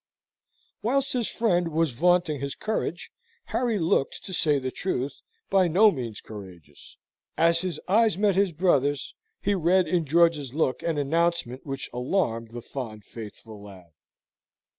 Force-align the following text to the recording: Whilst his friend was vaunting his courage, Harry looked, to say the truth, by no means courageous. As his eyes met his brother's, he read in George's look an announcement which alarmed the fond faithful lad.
Whilst 0.81 1.13
his 1.13 1.27
friend 1.29 1.67
was 1.67 1.91
vaunting 1.91 2.39
his 2.39 2.55
courage, 2.55 3.11
Harry 3.45 3.77
looked, 3.77 4.23
to 4.25 4.33
say 4.33 4.57
the 4.57 4.71
truth, 4.71 5.21
by 5.51 5.67
no 5.67 5.91
means 5.91 6.21
courageous. 6.21 6.97
As 7.37 7.61
his 7.61 7.79
eyes 7.87 8.17
met 8.17 8.33
his 8.33 8.51
brother's, 8.51 9.13
he 9.43 9.53
read 9.53 9.87
in 9.87 10.05
George's 10.07 10.55
look 10.55 10.81
an 10.81 10.97
announcement 10.97 11.67
which 11.67 11.87
alarmed 11.93 12.49
the 12.49 12.63
fond 12.63 13.05
faithful 13.05 13.61
lad. 13.61 13.91